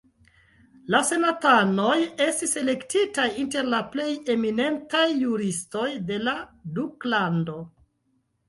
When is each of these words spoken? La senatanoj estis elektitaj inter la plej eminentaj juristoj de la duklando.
La 0.93 1.01
senatanoj 1.09 1.97
estis 2.27 2.57
elektitaj 2.61 3.27
inter 3.43 3.69
la 3.75 3.83
plej 3.97 4.07
eminentaj 4.37 5.05
juristoj 5.27 5.87
de 6.09 6.19
la 6.25 6.35
duklando. 6.81 7.61